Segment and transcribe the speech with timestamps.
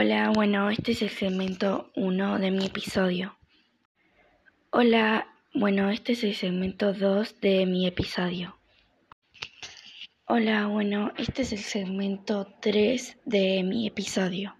[0.00, 3.36] Hola, bueno, este es el segmento 1 de mi episodio.
[4.70, 8.56] Hola, bueno, este es el segmento 2 de mi episodio.
[10.24, 14.57] Hola, bueno, este es el segmento 3 de mi episodio.